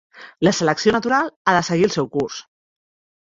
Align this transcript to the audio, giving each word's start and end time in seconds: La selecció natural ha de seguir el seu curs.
La 0.45 0.51
selecció 0.59 0.93
natural 0.95 1.29
ha 1.51 1.55
de 1.57 1.61
seguir 1.69 1.85
el 1.89 1.93
seu 1.97 2.09
curs. 2.17 2.39